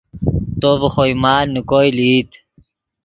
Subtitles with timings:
[0.59, 2.29] تو ڤے خوئے مال نے کوئے لئیت